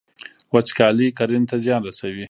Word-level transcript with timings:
وچکالي 0.53 1.07
کرنې 1.17 1.47
ته 1.51 1.55
زیان 1.63 1.81
رسوي. 1.85 2.19